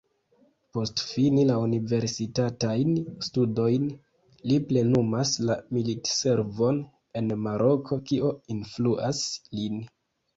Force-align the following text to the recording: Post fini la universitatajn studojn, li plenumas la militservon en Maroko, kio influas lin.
Post 0.75 1.01
fini 1.07 1.41
la 1.47 1.55
universitatajn 1.63 2.95
studojn, 3.27 3.85
li 4.51 4.57
plenumas 4.69 5.33
la 5.49 5.57
militservon 5.77 6.81
en 7.21 7.29
Maroko, 7.49 7.99
kio 8.13 8.33
influas 8.55 9.21
lin. 9.59 9.77